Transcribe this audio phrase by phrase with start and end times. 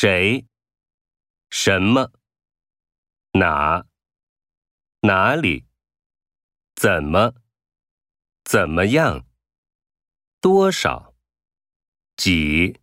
[0.00, 0.46] 谁？
[1.50, 2.12] 什么？
[3.32, 3.84] 哪？
[5.00, 5.66] 哪里？
[6.76, 7.34] 怎么？
[8.44, 9.26] 怎么样？
[10.40, 11.16] 多少？
[12.16, 12.78] 几？